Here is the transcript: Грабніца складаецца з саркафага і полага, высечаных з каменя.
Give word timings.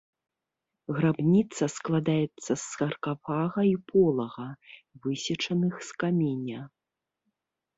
Грабніца 0.99 1.63
складаецца 1.73 2.47
з 2.47 2.57
саркафага 2.63 3.61
і 3.73 3.75
полага, 3.91 4.47
высечаных 5.05 5.73
з 5.91 6.01
каменя. 6.07 6.61